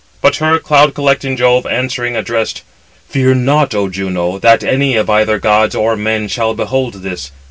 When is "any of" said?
4.63-5.11